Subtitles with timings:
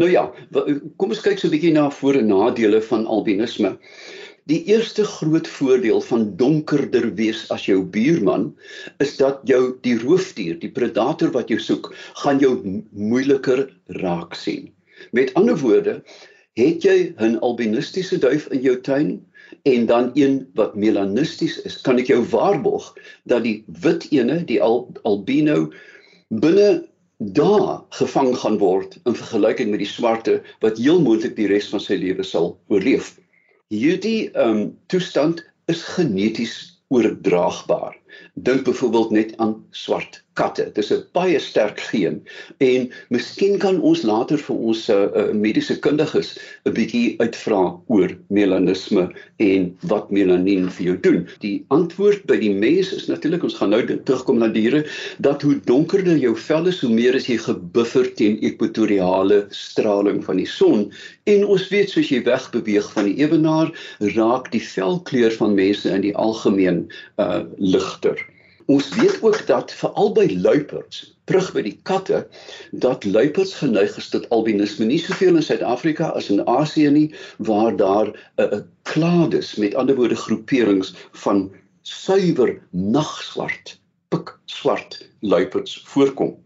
[0.01, 0.29] Nou ja,
[0.97, 3.77] kom ons kyk so 'n bietjie na voor en nadele van albinisme.
[4.51, 8.49] Die eerste groot voordeel van donkerder wees as jou buurman
[8.99, 11.93] is dat jou die roofdier, die predator wat jy soek,
[12.25, 13.69] gaan jou moeiliker
[14.00, 14.73] raak sien.
[15.12, 16.00] Met ander woorde,
[16.59, 19.21] het jy 'n albinistiese duif in jou tuin,
[19.62, 22.87] en dan een wat melanisties is, kan ek jou waarborg
[23.28, 25.69] dat die wit ene, die al, albino
[26.28, 26.87] binne
[27.21, 31.82] daar gevang gaan word in vergelyking met die swarte wat heel moontlik die res van
[31.84, 33.16] sy lewe sal oorleef.
[33.69, 36.56] Hierdie ehm um, toestand is geneties
[36.88, 37.94] oordraagbaar.
[38.34, 40.65] Dink byvoorbeeld net aan swart katte.
[40.75, 42.21] Dit is 'n baie sterk geen
[42.59, 49.11] en miskien kan ons later vir ons uh, mediese kundiges 'n bietjie uitvra oor melanisme
[49.39, 51.27] en wat melanien vir jou doen.
[51.41, 54.85] Die antwoord by die mens is natuurlik ons gaan nou terugkom na diere
[55.19, 60.37] dat hoe donkerder jou vel is, hoe meer is jy gebuffer teen ekwatoriale straling van
[60.37, 60.91] die son
[61.25, 63.73] en ons weet soos jy wegbeweeg van die ewenaar
[64.17, 66.87] raak die velkleur van mense in die algemeen
[67.19, 68.30] uh ligter.
[68.70, 72.20] Ons weet ook dat veral by luiperds, terug by die katte,
[72.70, 77.08] dat luiperds geneig is tot albinisme nie soveel in Suid-Afrika as in Asië nie
[77.48, 80.94] waar daar 'n uh, klades, met ander woorde groeperings
[81.25, 81.50] van
[81.82, 83.75] suiwer nagswart,
[84.14, 86.37] pikswart luiperds voorkom.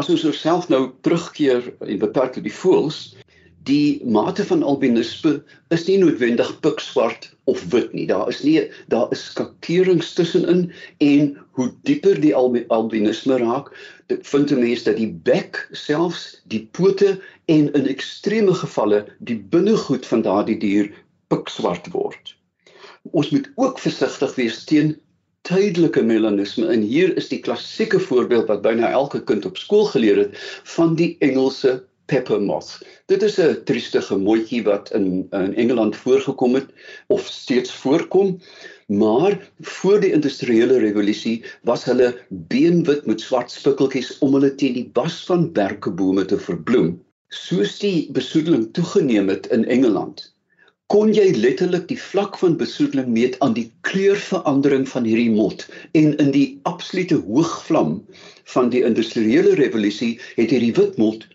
[0.00, 3.16] As ons osself nou terugkeer en beperk tot die voëls,
[3.64, 5.38] die mate van albinisme
[5.74, 8.06] is nie noodwendig pikswart of wit nie.
[8.06, 8.60] Daar is nie
[8.92, 10.68] daar is skakerings tussenin
[11.04, 13.72] en hoe dieper die albinisme raak,
[14.08, 20.06] vind 'n mens dat die bek selfs die pote en in ekstreme gevalle die binnegoed
[20.06, 20.92] van daardie dier
[21.28, 22.34] pikswart word.
[23.12, 24.96] Ons moet ook versigtig wees teen
[25.48, 30.16] tydelike melanisme en hier is die klassieke voorbeeld wat byna elke kind op skool geleer
[30.16, 30.36] het
[30.76, 32.78] van die Engelse pepper moth.
[33.12, 36.68] Dit is 'n triestige mooitjie wat in in Engeland voorgekom het
[37.06, 38.38] of steeds voorkom.
[38.88, 44.88] Maar voor die industriële revolusie was hulle beenwit met swart spikkeltjies om hulle teen die
[44.92, 46.94] bas van berkebome te verbloem.
[47.28, 50.22] Soos die besoedeling toegeneem het in Engeland,
[50.88, 56.14] kon jy letterlik die vlak van besoedeling meet aan die kleurverandering van hierdie mot en
[56.16, 57.98] in die absolute hoogvlam
[58.54, 61.28] van die industriële revolusie het hierdie wit mot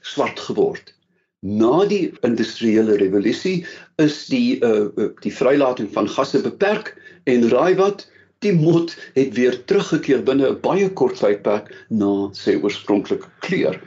[0.00, 0.94] swart geword.
[1.40, 3.64] Na die industriële revolusie
[3.96, 6.94] is die uh die vrylating van gasse beperk
[7.24, 8.06] en raai wat
[8.44, 13.80] die mot het weer teruggekeer binne 'n baie kort tydperk na sy oorspronklike kleur.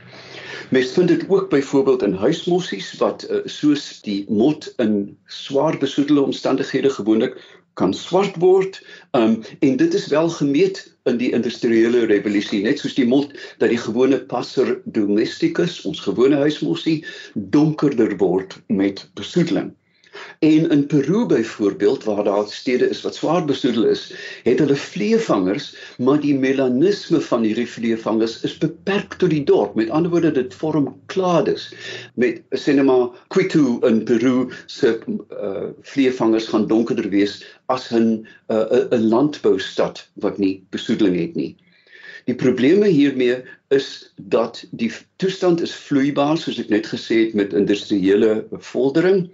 [0.73, 6.21] Mens vind dit ook byvoorbeeld in huismossies wat uh, soos die mot in swaar besoedelde
[6.21, 7.37] omstandighede gewoonlik
[7.79, 8.79] kan swart word.
[9.17, 13.69] Um en dit is wel gemeet in die industriële revolusie net soos die mot dat
[13.73, 17.01] die gewone passer domesticus ons gewone huismossie
[17.33, 19.73] donkerder word met besoedeling.
[20.39, 24.13] En in Peru byvoorbeeld waar daar stede is wat swaar besoedel is,
[24.43, 29.75] het hulle vleevangers, maar die melanisme van hierdie vleevangers is beperk tot die dorp.
[29.75, 31.69] Met ander woorde, dit vorm klades.
[32.13, 39.09] Met Cinema Quito in Peru se uh, vleevangers gaan donkerder wees as 'n uh, 'n
[39.09, 41.55] landboustad wat nie besoedeling het nie.
[42.23, 47.55] Die probleme hiermee is dat die toestand is vloeibaar soos ek net gesê het met
[47.57, 49.25] industriële foldering.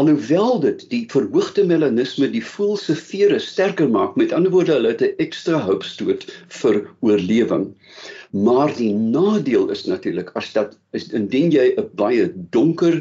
[0.00, 4.92] Alhoewel dit die verhoogde melanisme die voel se vere sterker maak, met ander woorde hulle
[4.94, 6.22] het 'n ekstra hulpstoot
[6.60, 7.66] vir oorlewing.
[8.46, 12.24] Maar die nadeel is natuurlik as dat is indien jy 'n baie
[12.56, 12.96] donker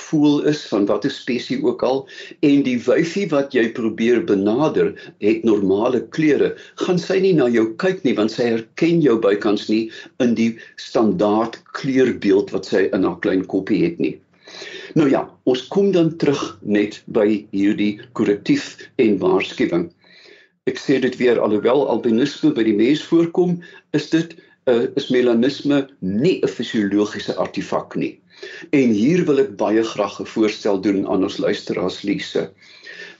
[0.00, 2.02] voel is van watter spesie ook al
[2.50, 4.90] en die wyfie wat jy probeer benader
[5.22, 9.68] het normale kleure, gaan sy nie na jou kyk nie want sy herken jou bykans
[9.68, 14.18] nie in die standaard kleurbeeld wat sy in haar klein koppie het nie.
[14.94, 19.88] Nou ja, ons kom dan terug net by hierdie korrektief en waarskuwing.
[20.70, 23.56] Ek sê dit weer alhoewel albinisme by die mens voorkom,
[23.96, 24.36] is dit
[24.70, 28.18] uh, is melanisme nie 'n fisiologiese artefak nie.
[28.70, 32.50] En hier wil ek baie graag 'n voorstel doen aan ons luisteraars Lise.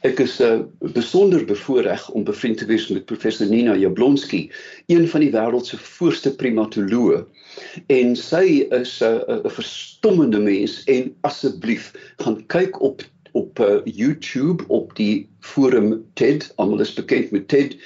[0.03, 4.51] Ek is 'n uh, besonder bevoorreg om bevriend te wees met professor Nina Jablonski,
[4.91, 7.21] een van die wêreld se voorste primatoloë.
[7.87, 13.79] En sy is 'n uh, 'n verstommende mens en asseblief gaan kyk op op uh,
[13.85, 17.79] YouTube op die forum TED, almal is bekend met TED,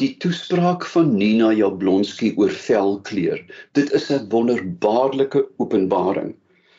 [0.00, 3.44] die toespraak van Nina Jablonski oor velkleur.
[3.72, 6.34] Dit is 'n wonderbaarlike openbaring.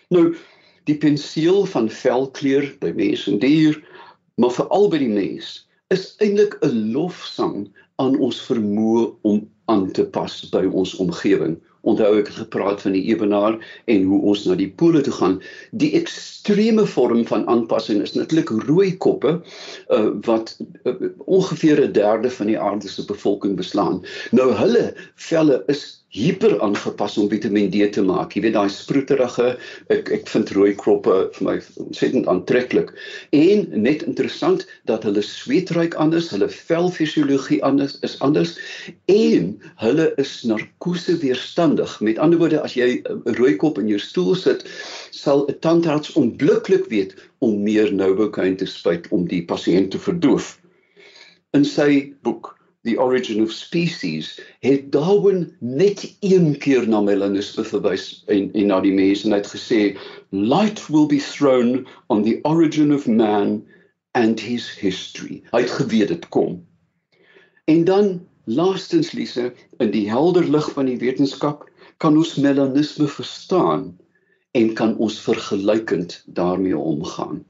[0.09, 0.35] Nou,
[0.83, 3.77] die penseel van velkleur by mense en diere
[4.39, 5.56] maar veral by die mens
[5.94, 7.68] is eintlik 'n lofsang
[8.00, 9.41] aan ons vermoë om
[9.71, 11.57] aan te pas by ons omgewing.
[11.88, 13.57] Onthou ek het gepraat van die ewenaar
[13.91, 15.38] en hoe ons na die pole toe gaan.
[15.71, 20.95] Die ekstreme vorm van aanpassing is natuurlik rooi koppe uh, wat uh,
[21.25, 24.03] ongeveer 'n derde van die aarde se bevolking beslaan.
[24.31, 28.33] Nou hulle velle is hiper aangepas om Vitamiin D te maak.
[28.33, 29.51] Jy weet daai sproeterige
[29.94, 32.89] ek ek vind rooi kroppe vir my ontsettend aantreklik.
[33.35, 38.56] En net interessant dat hulle sweetryk anders, hulle velfisiologie anders is anders
[39.13, 39.53] en
[39.83, 42.00] hulle is narkose weerstandig.
[42.01, 44.65] Met ander woorde as jy 'n rooi kop in jou stoel sit,
[45.11, 50.57] sal 'n tandarts onmiddellik weet om meer Novocaine te spuit om die pasiënt te verdoof.
[51.53, 58.23] In sy boek The Origin of Species het Darwin net een keer na melanisme verwys
[58.27, 59.81] en en na die mens en hy het gesê
[60.31, 63.59] light will be thrown on the origin of man
[64.11, 65.41] and his history.
[65.51, 66.61] Hy het geweet dit kom.
[67.67, 71.67] En dan laastens Lise in die helder lig van die wetenskap
[71.97, 73.91] kan ons melanisme verstaan
[74.51, 77.43] en kan ons vergelykend daarmee omgaan.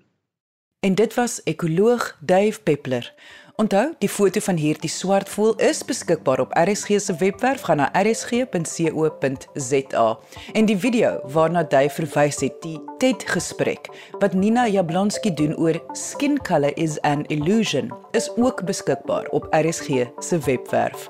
[0.80, 3.14] En dit was ekoloog Dave Peppler.
[3.60, 10.06] Onthou, die foto van hierdie swartvoël is beskikbaar op RSG se webwerf gaan na rsg.co.za.
[10.54, 13.90] En die video waarna jy verwys het, die TED gesprek
[14.22, 20.08] wat Nina Jablonski doen oor skin color is an illusion, is ook beskikbaar op RSG
[20.24, 21.10] se webwerf.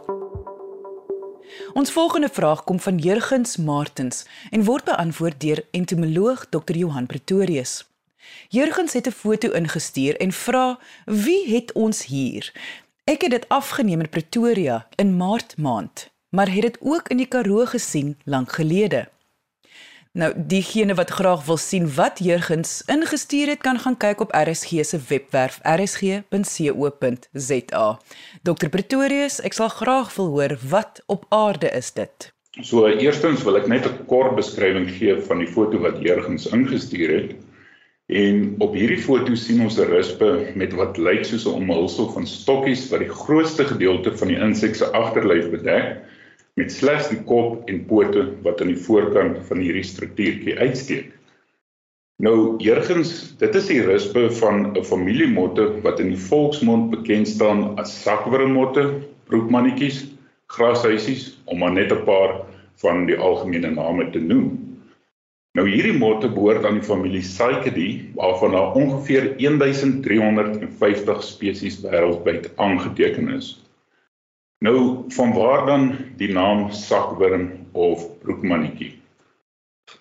[1.73, 6.81] Ons volgende vraag kom van Jurgens Martens en word beantwoord deur entomoloog Dr.
[6.81, 7.88] Johan Pretorius.
[8.47, 12.51] Jurgens het 'n foto ingestuur en vra: "Wie het ons hier?"
[13.03, 17.27] Ek het dit afgeneem in Pretoria in Maart maand, maar het dit ook in die
[17.27, 19.07] Karoo gesien lank gelede.
[20.13, 24.69] Nou, diegene wat graag wil sien wat Jurgens ingestuur het, kan gaan kyk op RSG
[24.81, 26.39] se webwerf rsg.co.za.
[28.41, 32.33] Dr Pretorius, ek sal graag wil hoor wat op aarde is dit?
[32.61, 37.09] So, eerstens wil ek net 'n kort beskrywing gee van die foto wat Jurgens ingestuur
[37.13, 37.35] het.
[38.09, 42.25] En op hierdie foto sien ons 'n rispe met wat lyk soos 'n omhulsel van
[42.27, 46.01] stokkies wat die grootste gedeelte van die insek se agterlyf bedek
[46.55, 51.11] met slegs die kop en pote wat aan die voorkant van hierdie struktuurtjie uitsteek.
[52.19, 57.77] Nou eergens, dit is die rispe van 'n familiemotte wat in die volksmond bekend staan
[57.77, 60.07] as sakwurmmotte, broekmannetjies,
[60.47, 62.41] grashuisies om maar net 'n paar
[62.81, 64.58] van die algemene name te noem.
[65.57, 73.31] Nou hierdie motte behoort aan die familie Psychidae waarvan daar ongeveer 1350 spesies wêreldwyd aangeteken
[73.33, 73.55] is.
[74.61, 75.89] Nou vanwaar dan
[76.19, 78.93] die naam sakwurm of broekmannetjie?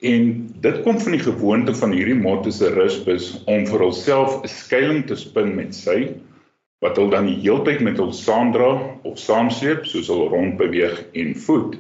[0.05, 4.52] En dit kom van die gewoonte van hierdie motte se rispus om vir hulself 'n
[4.52, 5.99] skuilings te spin met sy
[6.85, 11.35] wat hulle dan die heeltyd met hul saamdra of saamsleep soos hulle rond beweeg en
[11.47, 11.78] voed.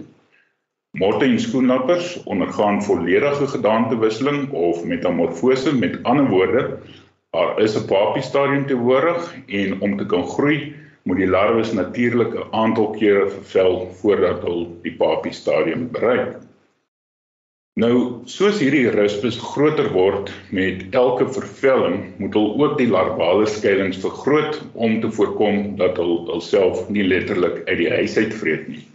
[0.90, 6.78] Motte en skoenlappers ondergaan volledige gedaantewisseling of metamorfose met ander woorde
[7.36, 12.32] Daar is 'n papie stadium teenwoordig en om te kan groei, moet die larwes natuurlik
[12.34, 16.38] 'n aantal kere vervel voordat hulle die papie stadium bereik.
[17.74, 24.00] Nou, soos hierdie ruspes groter word met elke vervelling, moet hulle ook die larvale skuilings
[24.06, 28.87] vergroot om te voorkom dat hulle hulself nie letterlik uit die huis uit vreet nie.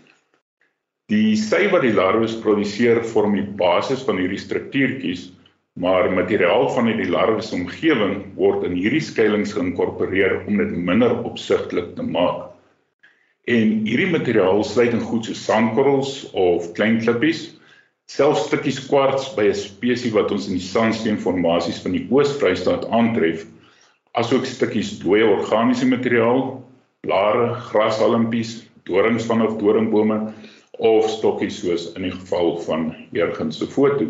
[1.12, 5.32] Die sy wat die larwes produseer vorm die basis van hierdie struktuurtjies,
[5.76, 11.92] maar materiaal van die larwes omgewing word in hierdie skuilings geïnkorporeer om dit minder opsigtelik
[11.98, 12.54] te maak.
[13.52, 17.50] En hierdie materiaal sluit in goed so sandkorrels of klein klippies
[18.08, 23.46] selfs stukkies kwarts by 'n spesies wat ons in die sandsteenformasies van die Oos-Vrystaat aantref,
[24.14, 26.62] asook stukkies dooie organiese materiaal,
[27.02, 30.34] blare, grashalmpies, dorings van of doringbome
[30.84, 34.10] of stokkies soos in die geval van Jurgens se foto.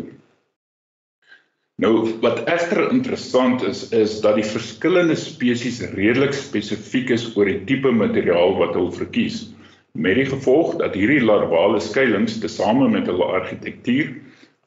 [1.82, 7.62] Nou wat egter interessant is is dat die verskillende spesies redelik spesifiek is oor die
[7.66, 9.40] tipe materiaal wat hulle verkies
[9.94, 14.14] met die gevolg dat hierdie larvale skuilings tesame met hulle argitektuur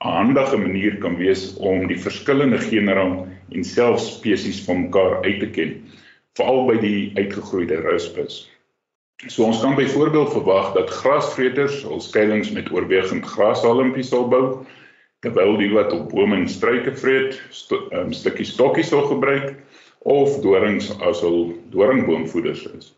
[0.06, 3.08] 'n handige manier kan wees om die verskillende genera
[3.52, 5.72] en selfs spesies van mekaar uit te ken,
[6.38, 8.46] veral by die uitgegroeide ruspus.
[9.26, 14.42] So ons kan byvoorbeeld verwag dat grasvreters hul skuilings met oorwegend grashalmpies sal bou,
[15.26, 19.56] terwyl die wat op bome en struike vreet, st um, stukkies stokkies sal gebruik
[20.06, 22.92] of dorings as hul doringboomvoeders is.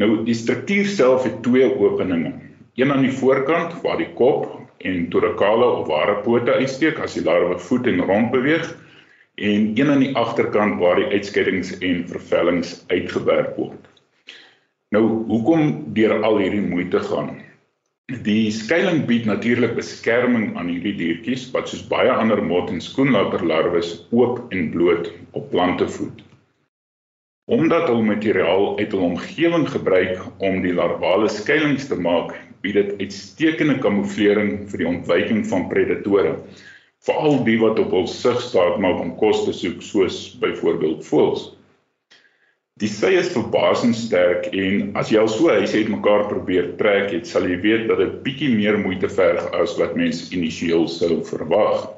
[0.00, 2.32] Nou die struktuur self het twee openinge.
[2.80, 4.48] Een aan die voorkant waar die kop
[4.80, 8.64] en torakale of ware pote uitsteek as die larwe voet en rond beweeg
[9.36, 13.87] en een aan die agterkant waar die uitskeidings en vervellings uitgewerk word.
[14.96, 17.34] Nou, hoekom deur al hierdie moeite gaan?
[18.24, 23.44] Die skuilings bied natuurlik beskerming aan hierdie diertjies wat soos baie ander mot en skoenlapper
[23.50, 26.22] larwes oop en bloot op plante voed.
[27.52, 32.32] Omdat hulle materiaal uit hul omgewing gebruik om die larvale skuilings te maak,
[32.64, 36.32] bied dit uitstekende kamouflering vir die ontwyking van predatore,
[37.04, 41.50] veral die wat op hul sig staat maak om kos te soek soos byvoorbeeld voëls.
[42.78, 47.08] Die sy is verbasend sterk en as jy al so huis het mekaar probeer trek
[47.10, 51.16] het, sal jy weet dat dit bietjie meer moeite verg as wat mens initieel sou
[51.26, 51.88] verwag.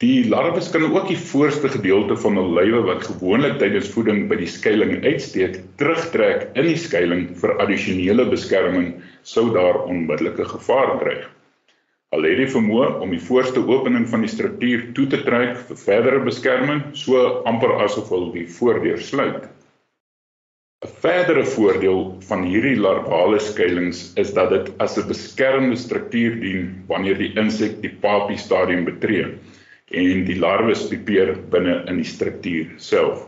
[0.00, 4.40] Die larwes kan ook die voorste gedeelte van hul lywe wat gewoonlik tydens voeding by
[4.40, 8.90] die skuilings uitsteek, terugtrek in die skuilings vir addisionele beskerming
[9.22, 11.28] sou daar onmiddellike gevaar dreig.
[12.14, 15.78] Al het die vermoë om die voorste opening van die struktuur toe te trek vir
[15.80, 19.48] verdere beskerming, so amper asof hulle die voordeur sluit.
[20.84, 26.68] 'n Verdere voordeel van hierdie larvale skuilings is dat dit as 'n beskermende struktuur dien
[26.92, 29.26] wanneer die insek die papie stadium betree
[30.02, 33.26] en die larwe spipeer binne in die struktuur self.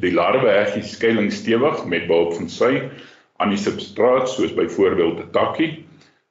[0.00, 2.72] Die larwe heg die skuilings stewig met behulp van sy
[3.42, 5.72] aan die substraat soos byvoorbeeld 'n takkie.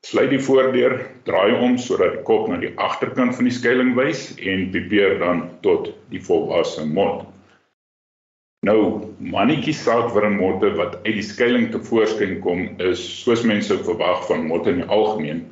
[0.07, 0.95] Sluit die voordeur,
[1.27, 5.43] draai hom sodat die kop na die agterkant van die skuilings wys en pipeer dan
[5.65, 7.25] tot die volwasse mot.
[8.67, 8.79] Nou,
[9.19, 14.81] mannetjie saadwurmmotte wat uit die skuilings tevoorskyn kom is soos mense verwag van motte in
[14.83, 15.45] die algemeen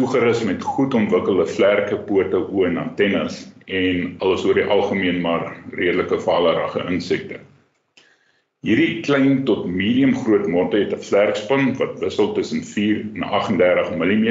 [0.00, 5.50] toegerus met goed ontwikkelde vlerke, pote, oë en antennes en alles oor die algemeen maar
[5.76, 7.40] redelike vaardige insekte.
[8.62, 13.90] Hierdie klein tot medium groot motte het 'n vlerkspan wat wissel tussen 4 en 38
[13.98, 14.28] mm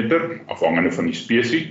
[0.48, 1.66] afhangende van die spesies.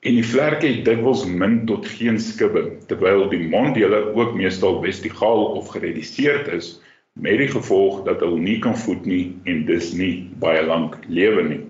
[0.00, 5.44] En die vlerke het dikwels min tot geen skibbe, terwyl die monddele ook meestal vestigaal
[5.56, 6.68] of gereduseerd is
[7.12, 11.48] met die gevolg dat hulle nie kan voed nie en dus nie baie lank lewe
[11.48, 11.60] nie.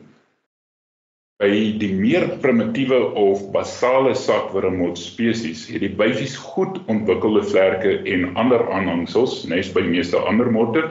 [1.40, 1.48] By
[1.80, 8.66] die meer primitiewe of basale sakwurmmot spesies het die byfies goed ontwikkelde vlerke en ander
[8.68, 10.82] aanhangsels, nes by meeste ander motte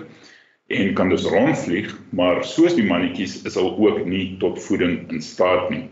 [0.73, 5.21] en kan dus rondvlieg, maar soos die mannetjies is hulle ook nie tot voeding in
[5.21, 5.83] staat nie.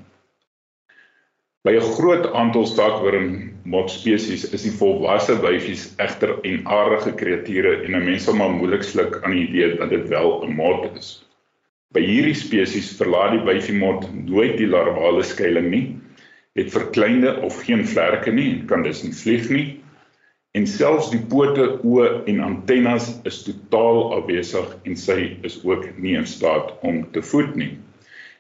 [1.62, 7.94] By 'n groot aantal sakwurmmot spesies is die volwasse byfies egter en aardige kreature en
[7.94, 11.27] 'n mens sal maar moeilik sluk aan die idee dat dit wel 'n mot is.
[11.96, 15.86] By hierdie spesies verlaat die byfiemot nooit die larvale skuilings nie,
[16.60, 19.68] het verkleinde of geen vlerke nie en kan dus nie vlieg nie.
[20.58, 25.18] En selfs die pote, oë en antennes is totaal afwesig en sy
[25.48, 27.72] is ook nie in staat om te voed nie.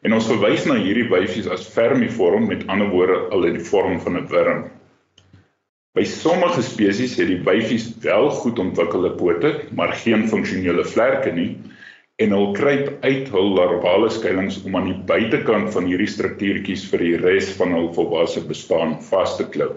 [0.03, 3.95] En ons verwys na hierdie byfies as vermiform met ander woorde al in die vorm
[4.03, 4.65] van 'n wurm.
[5.95, 11.55] By sommige spesies het die byfies wel goed ontwikkelde pote, maar geen funksionele vlerke nie
[12.23, 17.03] en hulle kruip uit hul larvale skuilings om aan die buitekant van hierdie struktuurtjies vir
[17.05, 19.75] die res van hul volwasse bestaan vas te klou.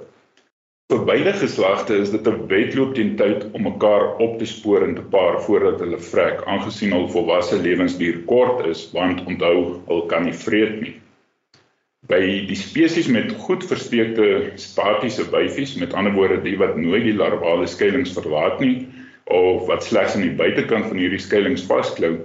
[0.90, 4.94] Vir beide geslagte is dit 'n wedloop teen tyd om mekaar op te spoor en
[4.94, 10.24] te paar voordat hulle vrek, aangesien hul volwasse lewensduur kort is, want onthou, hulle kan
[10.24, 10.94] nie vreet nie.
[12.08, 17.14] By die spesies met goed versteekte statiese wyfies, met ander woorde die wat nooit die
[17.14, 18.88] larvale skuilings verlaat nie
[19.30, 22.16] of wat slegs aan die buitekant van hierdie skuilings vasklou,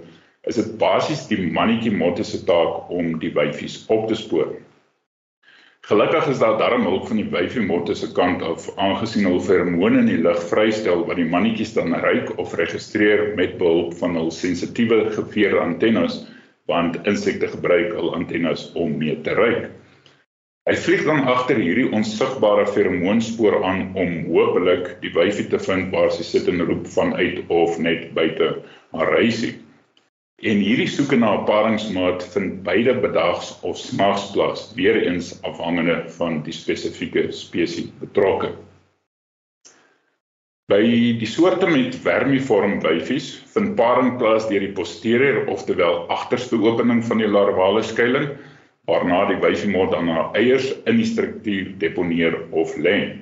[0.49, 4.55] is dit basies die mannetjie motte se taak om die wyfies op te spoor.
[5.85, 9.99] Gelukkig is daar darm hulp van die wyfie motte se kant af aangesien hulle feromone
[10.01, 14.31] in die lug vrystel wat die mannetjies dan ruik of registreer met behulp van hul
[14.33, 16.23] sensitiewe geveerde antennes
[16.71, 19.69] want insekte gebruik hul antennes om mee te ruik.
[20.65, 26.09] Hy vlieg dan agter hierdie onsigbare feromoonspoor aan om hopelik die wyfie te vind waar
[26.13, 28.47] sy sit en roep vanuit of net buite
[28.97, 29.51] haar huisie.
[30.41, 35.99] En hierdie soeke na 'n paringsmaat vind beide bedags of snags plaas, weer eens afhangende
[36.17, 38.55] van die spesifieke spesies betrokke.
[40.65, 40.81] By
[41.21, 47.21] die soorte met vermiform wyfies vind paring plaas deur die posterior oftewel agterste opening van
[47.21, 48.33] die larvale skuilings
[48.85, 53.17] waarna die wyfiemot dan haar eiers in die struktuur deponeer of lê.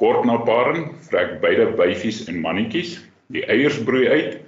[0.00, 2.98] Kort na paring vrek beide wyfies en mannetjies
[3.32, 4.40] die eiers broei uit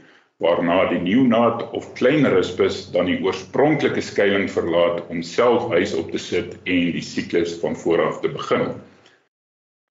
[0.42, 6.10] waarna die neonaat of klein ruspus dan die oorspronklike skuilings verlaat om self huis op
[6.12, 8.74] te sit en die siklus van voor af te begin.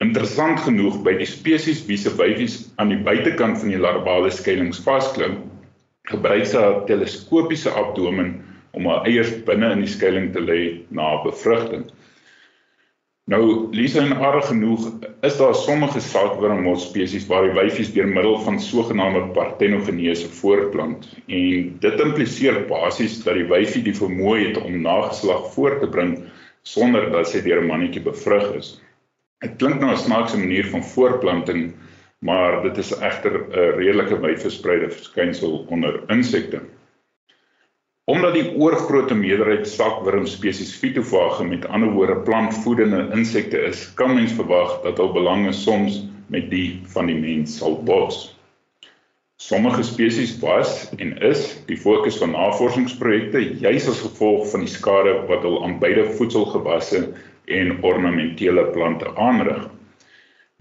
[0.03, 4.81] Interessant genoeg by die spesies wie se wyfies aan die buitekant van die larvale skuilings
[4.83, 5.39] vasklim,
[6.12, 8.33] gebruik sy 'n teleskopiese abdomen
[8.74, 11.86] om haar eiers binne in die skuilings te lê na bevrugting.
[13.32, 14.88] Nou, Lisa en aardig genoeg,
[15.24, 21.70] is daar sommige saakwormmot spesies waar die wyfies deur middel van sogenaamde partenogenese voortplant en
[21.86, 26.18] dit impliseer basies dat die wyfie die vermoë het om nageslag voort te bring
[26.68, 28.75] sonder dat sy deur 'n mannetjie bevrug is.
[29.39, 31.74] Dit klink nou 'n snaakse manier van voortplanting,
[32.20, 36.59] maar dit is egter 'n redelike wyd verspreide verskynsel onder insekte.
[38.05, 44.33] Omdat die oorgrootste meerderheid sakwurm spesies Phytophage met ander woorde plantvoedende insekte is, kan mens
[44.35, 48.25] verwag dat hul belange soms met die van die mens sal bots.
[49.39, 55.16] Sommige spesies was en is die fokus van navorsingsprojekte juis as gevolg van die skade
[55.31, 57.05] wat hul aan beide voedselgewasse
[57.48, 59.63] en ornamentele plante aanrig.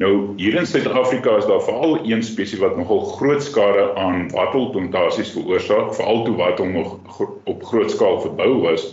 [0.02, 5.30] Nou hier in Suid-Afrika is daar veral een spesies wat nogal groot skade aan wattelplantasies
[5.30, 6.96] veroorsaak, veral toe wat hom nog
[7.44, 8.86] op groot skaal verbou was,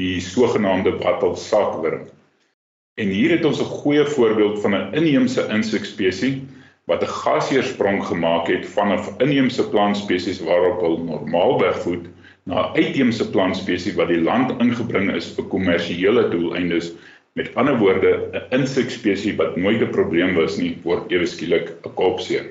[0.00, 2.06] die sogenaamde wattelsakworm.
[2.96, 6.38] En hier het ons 'n goeie voorbeeld van 'n inheemse insekspesies
[6.84, 12.06] wat 'n gasheersprong gemaak het van 'n inheemse plantspesies waarop hulle normaalweg voed
[12.44, 16.92] na 'n uitheemse plantspesies wat die land ingebring is vir kommersiële doeleindes
[17.36, 21.92] Met ander woorde, 'n insekspesies wat nooit 'n probleem was nie, word ewe skielik 'n
[21.94, 22.46] kopseer.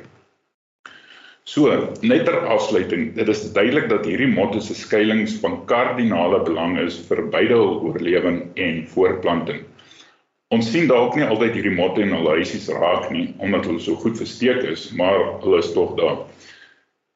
[1.43, 6.77] So, net ter afsluiting, dit is duidelik dat hierdie motte se skuilings van kardinale belang
[6.79, 9.59] is vir beide hul oorlewing en voortplanting.
[10.53, 13.97] Ons sien dalk nie altyd hierdie motte in hul huisies raak nie omdat hulle so
[14.05, 16.17] goed versteek is, maar hulle is tog daar.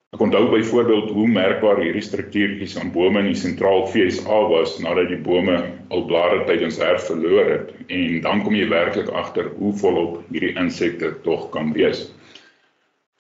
[0.10, 5.12] Ek onthou byvoorbeeld hoe merkbaar hierdie struktuurtjies aan bome in die sentraal FSA was nadat
[5.12, 5.58] die bome
[5.94, 10.56] al blare tydens herfs verloor het en dan kom jy werklik agter hoe volop hierdie
[10.58, 12.08] insekte tog kan wees.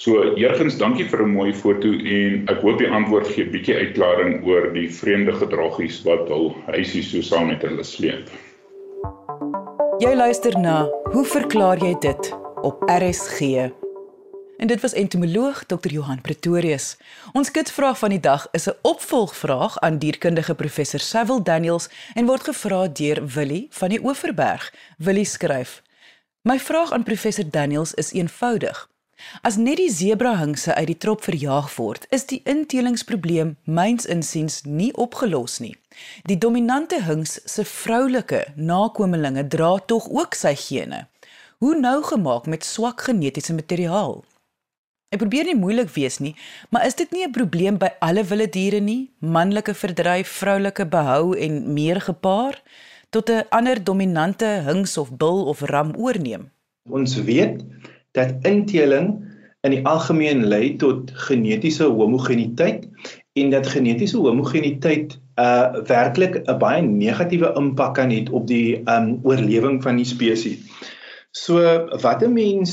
[0.01, 3.75] So eergens dankie vir 'n mooi foto en ek hoop die antwoord gee 'n bietjie
[3.75, 8.33] uitklaring oor die vreemde gedragies wat hul huisie so saam met hulle sleep.
[9.99, 13.69] Jy luister na Hoe verklaar jy dit op RSG?
[14.59, 16.97] En dit was entomoloog Dr Johan Pretorius.
[17.31, 22.43] Ons kitvraag van die dag is 'n opvolgvraag aan dierkundige professor Sewil Daniels en word
[22.43, 24.73] gevra deur Willie van die Oeverberg.
[24.97, 25.81] Willie skryf:
[26.41, 28.89] My vraag aan professor Daniels is eenvoudig.
[29.41, 34.95] As net die sebrahingse uit die trop verjaag word, is die intelingsprobleem myns insiens nie
[34.95, 35.77] opgelos nie.
[36.23, 41.07] Die dominante hings se vroulike nakommelinge dra tog ook sy gene.
[41.57, 44.23] Hoe nou gemaak met swak genetiese materiaal?
[45.09, 46.35] Ek probeer nie moeilik wees nie,
[46.69, 49.09] maar is dit nie 'n probleem by alle wilde diere nie?
[49.19, 52.61] Manlike verdryf, vroulike behou en meer gepaar
[53.09, 56.51] tot 'n ander dominante hings of bil of ram oorneem.
[56.89, 57.65] Ons weet
[58.11, 59.25] dat inteling
[59.61, 62.85] in die algemeen lei tot genetiese homogeniteit
[63.33, 69.19] en dat genetiese homogeniteit uh werklik 'n baie negatiewe impak kan hê op die um
[69.23, 70.59] oorlewing van die spesies.
[71.39, 71.59] So
[72.03, 72.71] wat 'n mens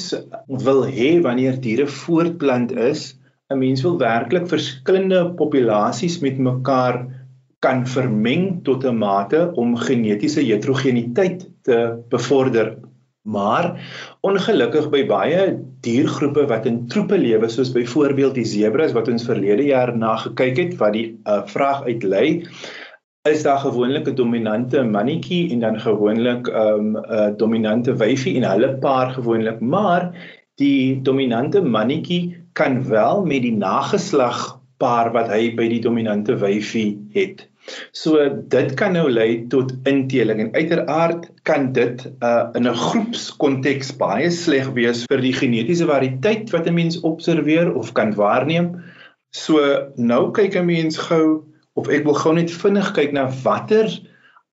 [0.66, 3.14] wil hê wanneer diere voortplant is,
[3.52, 6.96] 'n mens wil werklik verskillende populasies met mekaar
[7.66, 12.76] kan vermeng tot 'n mate om genetiese heterogeniteit te bevorder.
[13.26, 13.66] Maar
[14.22, 19.66] ongelukkig by baie diergroepe wat in troepe lewe soos byvoorbeeld die zebras wat ons verlede
[19.66, 22.46] jaar na gekyk het wat die uh, vraag uitlei
[23.32, 28.50] is daar gewoonlik 'n dominante mannetjie en dan gewoonlik 'n um, 'n dominante wyfie en
[28.50, 30.12] hulle paar gewoonlik maar
[30.54, 36.98] die dominante mannetjie kan wel met die nageslag paar wat hy by die dominante wyfie
[37.12, 37.48] het
[37.92, 38.20] So
[38.52, 44.30] dit kan nou lei tot inteling en uiteraard kan dit uh, in 'n groepskonteks baie
[44.30, 48.70] sleg wees vir die genetiese variëteit wat 'n mens observeer of kan waarneem.
[49.30, 49.58] So
[49.96, 51.44] nou kyk 'n mens gou
[51.76, 53.90] of ek wil gou net vinnig kyk na watter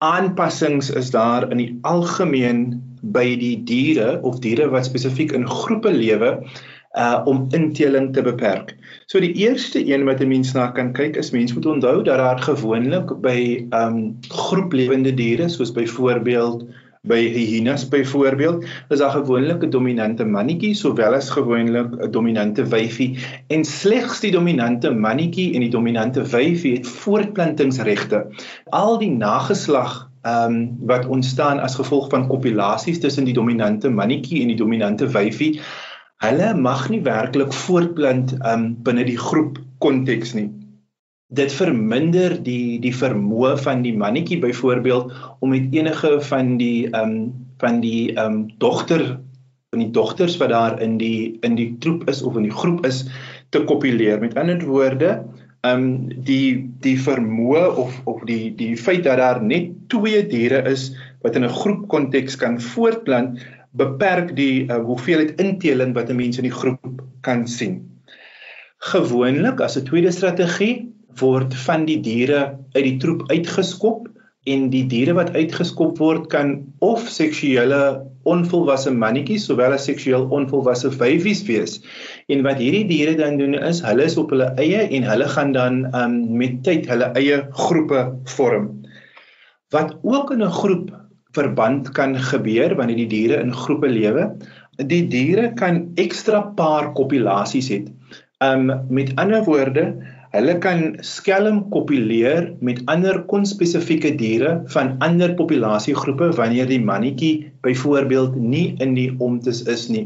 [0.02, 2.82] aanpassings is daar in die algemeen
[3.16, 6.38] by die diere of diere wat spesifiek in groepe lewe
[7.00, 8.74] uh om inteling te beperk.
[9.08, 12.18] So die eerste een wat 'n mens na kan kyk is mens moet onthou dat
[12.18, 16.66] daar gewoonlik by um groeplewende diere soos byvoorbeeld
[17.10, 23.18] by hyenas byvoorbeeld is daar gewoonlik 'n dominante mannetjie sowel as gewoonlik 'n dominante wyfie
[23.48, 28.28] en slegs die dominante mannetjie en die dominante wyfie het voortplantingsregte.
[28.70, 34.48] Al die nageslag um wat ontstaan as gevolg van kopulasies tussen die dominante mannetjie en
[34.48, 35.60] die dominante wyfie
[36.22, 40.61] hulle mag nie werklik voortplant um binne die groep konteks nie.
[41.32, 47.32] Dit verminder die die vermoë van die mannetjie byvoorbeeld om met enige van die um
[47.62, 49.06] van die um dogter
[49.72, 52.86] van die dogters wat daar in die in die troep is of in die groep
[52.86, 53.06] is
[53.50, 54.20] te kopuleer.
[54.20, 55.22] Met ander woorde,
[55.63, 60.89] um die die vermoë of of die die feit dat daar net twee diere is
[61.24, 63.39] wat in 'n groep konteks kan voortplant
[63.72, 68.02] beperk die uh, hoeveelheid inteling wat 'n mens in die groep kan sien.
[68.91, 74.08] Gewoonlik as 'n tweede strategie word van die diere uit die troep uitgeskop
[74.50, 80.89] en die diere wat uitgeskop word kan of seksuele onvolwasse mannetjies sowel as seksueel onvolwasse
[80.93, 81.78] vyfies wees.
[82.30, 85.54] En wat hierdie diere dan doen is hulle is op hulle eie en hulle gaan
[85.58, 88.71] dan um, met tyd hulle eie groepe vorm.
[89.74, 90.89] Wat ook in 'n groep
[91.36, 94.32] verband kan gebeur wanneer die diere in groepe lewe.
[94.78, 97.86] Die diere kan ekstra paar kopulasies hê.
[98.41, 106.30] Um met ander woorde, hulle kan skelm kopuleer met ander konspesifieke diere van ander populasiegroepe
[106.38, 107.34] wanneer die mannetjie
[107.65, 110.06] byvoorbeeld nie in die omtes is nie.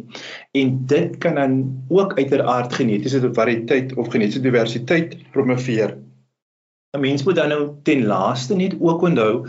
[0.57, 1.59] En dit kan dan
[1.93, 5.93] ook uiteraard genetiese variëteit of genetiese diversiteit promoveer.
[6.95, 9.45] 'n Mens moet dan nou ten laaste net ook onthou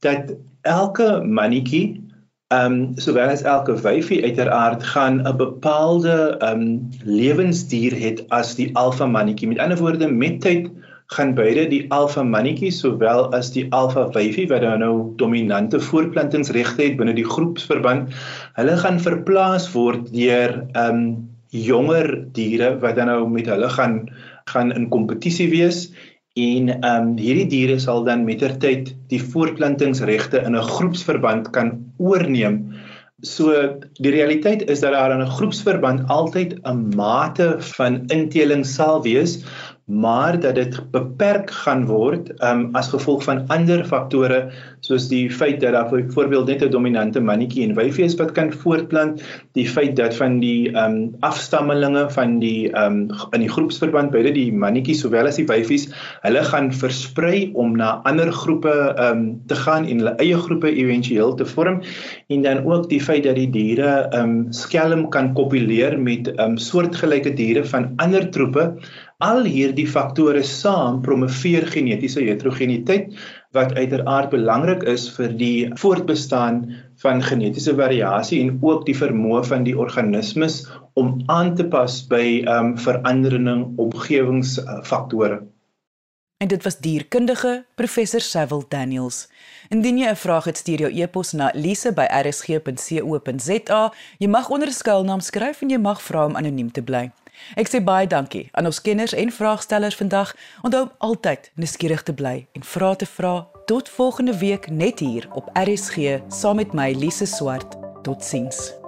[0.00, 2.05] dat elke mannetjie
[2.54, 8.54] ehm um, sowel as elke wyfie uiteraard gaan 'n bepaalde ehm um, lewensduur het as
[8.54, 9.48] die alfa mannetjie.
[9.48, 10.68] Met ander woorde, met tyd
[11.06, 16.96] gaan beide die alfa mannetjie sowel as die alfa wyfie wat nou dominante voortplantingsregte het
[16.96, 18.14] binne die groepsverband,
[18.54, 21.02] hulle gaan verplaas word deur ehm um,
[21.50, 24.06] jonger diere wat dan nou met hulle gaan
[24.44, 25.88] gaan in kompetisie wees
[26.36, 32.58] En ehm um, hierdie diere sal dan mettertyd die voortplantingsregte in 'n groepsverband kan oorneem.
[33.24, 33.52] So
[33.96, 39.38] die realiteit is dat daar in 'n groepsverband altyd 'n mate van inteling sal wees,
[39.86, 44.48] maar dat dit beperk gaan word um, as gevolg van ander faktore
[44.82, 48.52] soos die feit dat daar byvoorbeeld net 'n dominante mannetjie en wyfie is wat kan
[48.52, 49.22] voortplant,
[49.54, 54.52] die feit dat van die um, afstammelinge van die um, in die groepsverband beide die
[54.52, 55.86] mannetjies sowel as die wyfies,
[56.22, 61.34] hulle gaan versprei om na ander groepe um, te gaan en hulle eie groepe éventueel
[61.34, 61.82] te vorm.
[62.28, 67.34] En dan ook die feit dat die diere um, skelm kan kopuleer met um, soortgelyke
[67.38, 68.74] diere van ander troepe
[69.24, 73.14] Al hierdie faktore saam promoveer genetiese heterogeniteit
[73.56, 76.58] wat uiteraard belangrik is vir die voortbestaan
[77.00, 80.68] van genetiese variasie en ook die vermoë van die organismes
[81.00, 85.40] om aan te pas by um verandering omgewingsfaktore.
[86.44, 89.28] En dit was dierkundige professor Sewil Daniels.
[89.72, 93.92] Indien jy 'n vraag het, stuur jou e-pos na lise@rsg.co.za.
[94.18, 97.10] Jy mag onder skuilnaam skryf en jy mag vra om anoniem te bly.
[97.54, 100.34] Ek sê baie dankie aan ons kenners en vraagstellers vandag.
[100.62, 103.46] Onthou altyd nuuskierig te bly en vra te vra.
[103.66, 107.78] Tot volgende week net hier op RSG saam met my Lise Swart.
[108.02, 108.85] Totsiens.